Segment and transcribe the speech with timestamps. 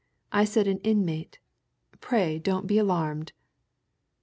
[0.31, 1.37] "I said an inmate.
[1.99, 3.33] Pray don't be alarmed.